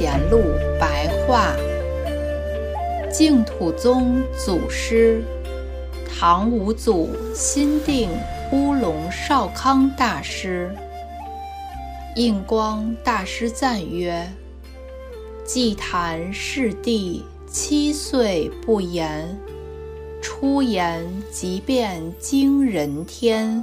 [0.00, 0.40] 圣贤录
[0.80, 1.54] 白话，
[3.12, 5.22] 净土宗祖师，
[6.08, 8.08] 唐五祖心定
[8.50, 10.74] 乌龙少康大师。
[12.16, 14.26] 印光大师赞曰
[15.44, 19.38] ：“祭坛世地七岁不言，
[20.22, 23.62] 出言即变惊人天，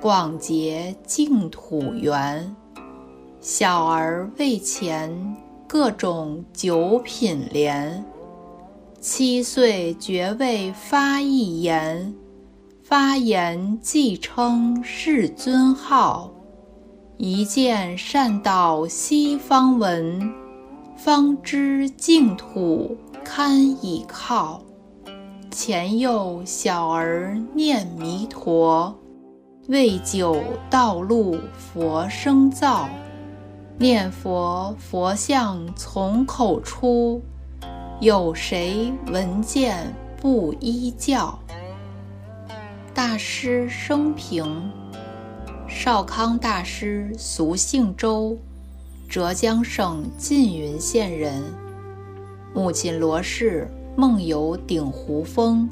[0.00, 2.54] 广结净土缘。”
[3.40, 5.36] 小儿为前
[5.68, 8.02] 各种九品莲，
[9.02, 12.14] 七岁觉位发一言，
[12.82, 16.32] 发言即称世尊号。
[17.18, 20.32] 一见善道西方闻，
[20.96, 24.62] 方知净土堪倚靠。
[25.50, 28.98] 前有小儿念弥陀，
[29.68, 32.88] 未久道路佛生造。
[33.80, 37.22] 念佛，佛像从口出，
[38.00, 41.38] 有谁闻见不依教？
[42.92, 44.68] 大师生平：
[45.68, 48.36] 少康大师俗姓周，
[49.08, 51.40] 浙江省缙云县人。
[52.52, 55.68] 母亲罗氏梦游顶湖峰，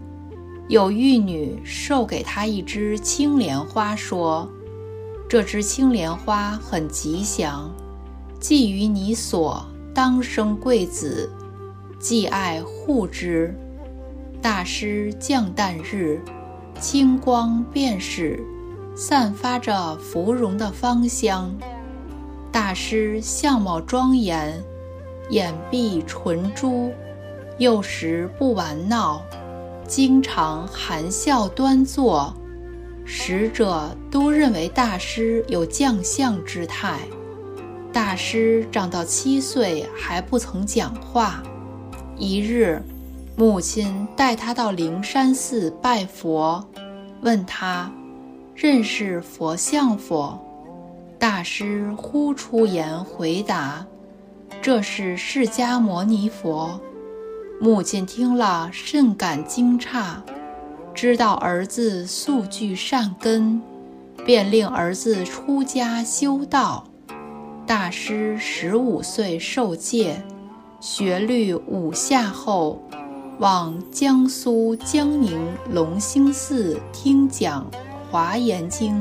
[0.69, 4.49] 有玉女授给他一支青莲花，说
[5.29, 7.69] ：“这支青莲花很吉祥。”
[8.49, 11.29] 寄于你所，当生贵子，
[11.99, 13.53] 既爱护之。
[14.41, 16.21] 大师降诞日，
[16.79, 18.41] 清光便是，
[18.95, 21.53] 散发着芙蓉的芳香。
[22.53, 24.63] 大师相貌庄严，
[25.31, 26.93] 眼闭唇珠，
[27.59, 29.21] 幼时不玩闹，
[29.89, 32.33] 经常含笑端坐，
[33.05, 37.01] 使者都认为大师有将相之态。
[37.97, 41.43] 大师长到七岁还不曾讲话。
[42.19, 42.83] 一日，
[43.39, 46.63] 母亲带他到灵山寺拜佛，
[47.23, 47.91] 问他
[48.55, 50.39] 认识佛像否？
[51.19, 53.87] 大师呼出言回答
[54.61, 56.79] ：“这是释迦牟尼佛。”
[57.59, 60.17] 母亲听了甚感惊诧，
[60.93, 63.63] 知道儿子素具善根，
[64.27, 66.85] 便令儿子出家修道。
[67.67, 70.23] 大师十五岁受戒，
[70.81, 72.81] 学律五下后，
[73.41, 75.37] 往江苏江宁
[75.73, 77.69] 龙兴寺听讲
[78.09, 78.95] 《华严经》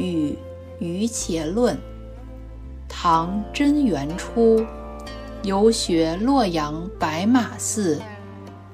[0.00, 0.30] 与
[0.78, 1.74] 《瑜伽论》。
[2.88, 4.64] 唐贞元初，
[5.42, 8.00] 游学洛阳白马寺，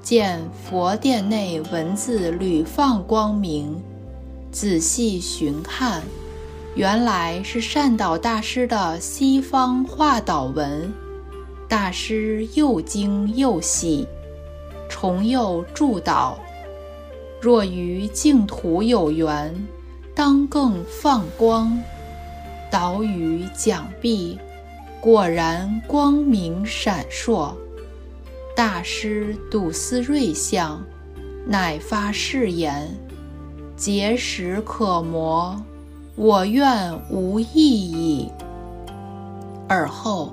[0.02, 3.82] 见佛殿内文字屡放光明，
[4.52, 6.02] 仔细寻看。
[6.78, 10.92] 原来是善导大师的西方化导文，
[11.66, 14.06] 大师又惊又喜，
[14.88, 16.38] 重又祝导：
[17.40, 19.52] 若于净土有缘，
[20.14, 21.76] 当更放光。
[22.70, 24.38] 导语讲毕，
[25.00, 27.52] 果然光明闪烁。
[28.54, 30.80] 大师睹思瑞相，
[31.44, 32.88] 乃发誓言：
[33.76, 35.60] 结石可磨。
[36.20, 38.28] 我愿无意矣。
[39.68, 40.32] 尔后，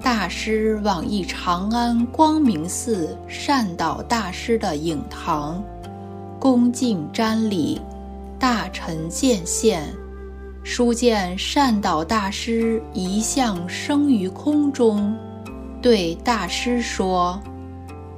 [0.00, 5.62] 大师往诣长安光明寺善导大师的影堂，
[6.40, 7.78] 恭敬瞻礼，
[8.38, 9.86] 大臣见现，
[10.62, 15.14] 书见善导大师一向生于空中，
[15.82, 17.38] 对大师说：“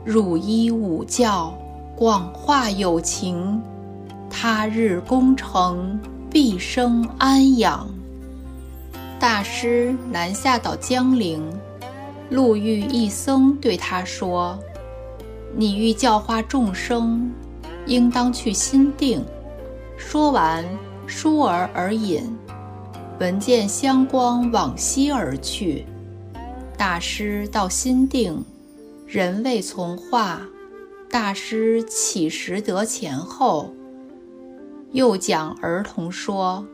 [0.06, 1.52] 汝依五教，
[1.96, 3.60] 广化有情，
[4.30, 5.98] 他日功成。”
[6.30, 7.88] 毕生安养。
[9.18, 11.42] 大师南下到江陵，
[12.28, 14.58] 路遇一僧，对他说
[15.56, 17.32] ：“你欲教化众生，
[17.86, 19.24] 应当去心定。”
[19.96, 20.64] 说完，
[21.06, 22.22] 疏而而隐，
[23.18, 25.86] 闻见香光往西而去。
[26.76, 28.44] 大师到心定，
[29.06, 30.42] 人未从化，
[31.10, 33.72] 大师起时得前后。
[34.92, 36.66] 又讲儿童说：“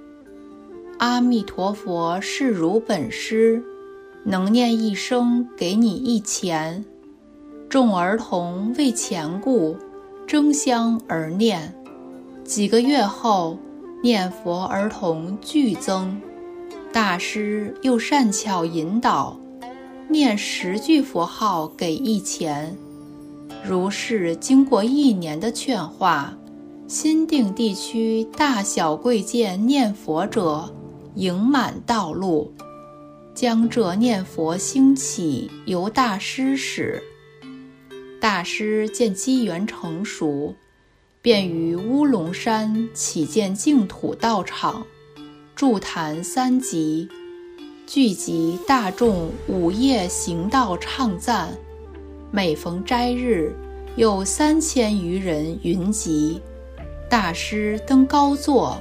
[0.99, 3.62] 阿弥陀佛是如本师，
[4.25, 6.84] 能念一声给你一钱。”
[7.69, 9.76] 众儿童为钱故，
[10.28, 11.75] 争相而念。
[12.44, 13.58] 几个月后，
[14.00, 16.20] 念佛儿童剧增，
[16.93, 19.37] 大师又善巧引导，
[20.08, 22.76] 念十句佛号给一钱。
[23.64, 26.37] 如是经过一年的劝化。
[26.87, 30.71] 新定地区大小贵贱念佛者，
[31.15, 32.53] 盈满道路。
[33.35, 37.03] 江浙念佛兴起由大师始。
[38.21, 40.55] 大师见机缘成熟，
[41.23, 44.87] 便于乌龙山起建净土道场，
[45.57, 47.09] 筑坛三级，
[47.87, 51.57] 聚集大众午夜行道唱赞。
[52.31, 53.55] 每逢斋日，
[53.97, 56.43] 有三千余人云集。
[57.14, 58.76] 大师登高座，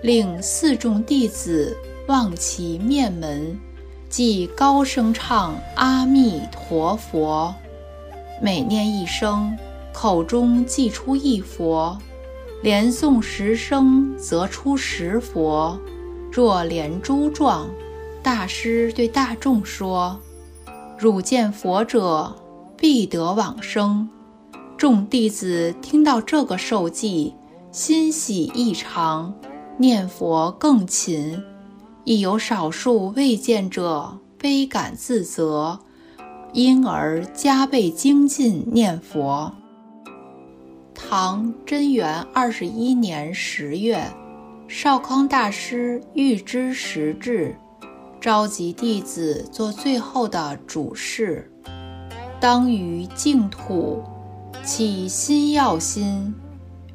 [0.00, 1.76] 令四众弟子
[2.06, 3.60] 望其面门，
[4.08, 7.54] 即高声唱阿弥陀佛。
[8.40, 9.54] 每念一声，
[9.92, 11.98] 口中即出一佛；
[12.62, 15.78] 连诵十声，则出十佛。
[16.32, 17.68] 若连珠状，
[18.22, 20.18] 大师对大众说
[20.98, 22.34] ：“汝见佛者。”
[22.80, 24.08] 必得往生。
[24.78, 27.34] 众弟子听到这个受记，
[27.74, 29.34] 欣喜异常，
[29.78, 31.42] 念佛更勤。
[32.04, 35.80] 亦有少数未见者，悲感自责，
[36.52, 39.52] 因而加倍精进念佛。
[40.94, 44.08] 唐贞元二十一年十月，
[44.68, 47.56] 少康大师预知时至，
[48.20, 51.50] 召集弟子做最后的主事。
[52.38, 54.00] 当于净土
[54.62, 56.32] 起心要心，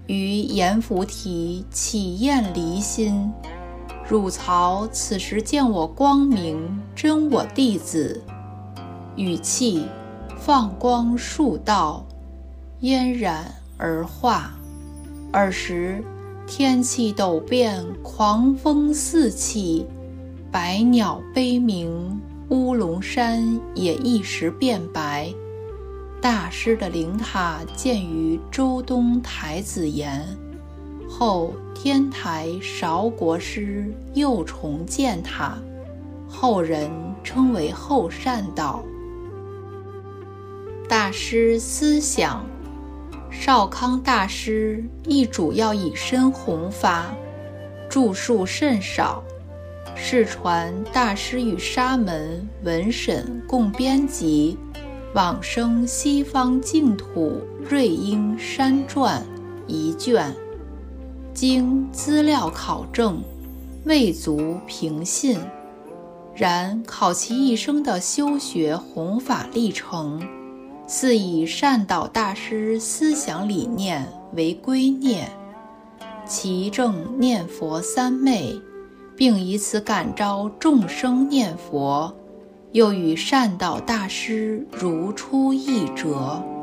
[0.09, 3.31] 于阎浮提起厌离心。
[4.07, 8.19] 汝曹此时见我光明，真我弟子，
[9.15, 9.85] 语气
[10.35, 12.03] 放光数道，
[12.79, 14.51] 嫣然而化。
[15.31, 16.03] 尔时
[16.47, 19.85] 天气陡变，狂风四起，
[20.51, 22.19] 百鸟悲鸣。
[22.49, 25.31] 乌龙山也一时变白。
[26.21, 30.27] 大师的灵塔建于周东台子岩，
[31.09, 35.57] 后天台韶国师又重建塔，
[36.27, 36.91] 后人
[37.23, 38.83] 称为后善道。
[40.89, 42.45] 大师思想，
[43.31, 47.15] 少康大师亦主要以身弘法，
[47.89, 49.23] 著述甚少。
[49.95, 54.57] 世传大师与沙门文审共编辑
[55.15, 59.25] 《往生西方净土瑞英山传》
[59.67, 60.35] 一卷，
[61.33, 63.21] 经资料考证，
[63.85, 65.39] 未足凭信。
[66.35, 70.21] 然考其一生的修学弘法历程，
[70.85, 75.23] 似以善导大师思想理念为圭臬，
[76.25, 78.59] 其正念佛三昧。
[79.17, 82.15] 并以此感召众生念佛，
[82.71, 86.58] 又与善导大师如出一辙。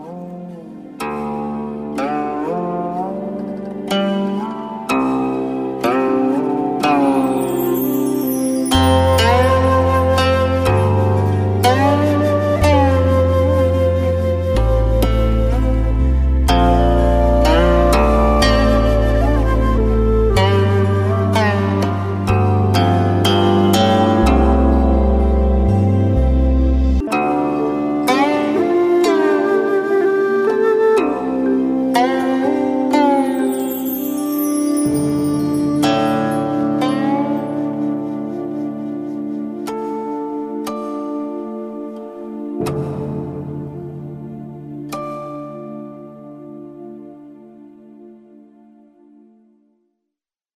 [34.87, 35.26] you.